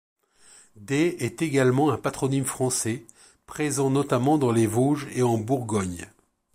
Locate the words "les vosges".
4.51-5.07